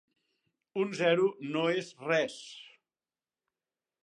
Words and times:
Un 0.83 0.95
zero 1.01 1.27
no 1.57 1.67
és 1.81 1.93
res. 2.09 2.41